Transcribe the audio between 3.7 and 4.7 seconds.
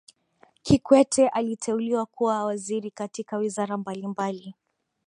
mbalimbali